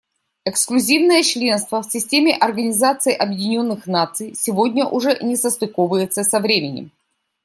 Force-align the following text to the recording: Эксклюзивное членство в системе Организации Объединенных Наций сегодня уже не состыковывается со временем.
Эксклюзивное 0.45 1.21
членство 1.21 1.83
в 1.83 1.91
системе 1.91 2.35
Организации 2.35 3.13
Объединенных 3.13 3.85
Наций 3.85 4.33
сегодня 4.35 4.83
уже 4.83 5.15
не 5.21 5.35
состыковывается 5.35 6.23
со 6.23 6.39
временем. 6.39 6.89